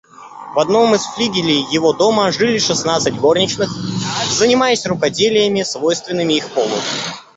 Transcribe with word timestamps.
В 0.55 0.59
одном 0.59 0.95
из 0.95 1.05
флигелей 1.05 1.63
его 1.71 1.93
дома 1.93 2.31
жили 2.31 2.57
шестнадцать 2.57 3.13
горничных, 3.19 3.69
занимаясь 4.31 4.87
рукоделиями, 4.87 5.61
свойственными 5.61 6.33
их 6.33 6.49
полу. 6.53 6.73